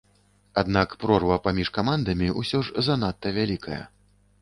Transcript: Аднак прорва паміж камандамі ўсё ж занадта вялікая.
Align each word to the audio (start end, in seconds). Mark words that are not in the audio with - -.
Аднак 0.61 0.95
прорва 1.03 1.37
паміж 1.45 1.71
камандамі 1.77 2.33
ўсё 2.41 2.65
ж 2.65 2.77
занадта 2.91 3.39
вялікая. 3.41 3.83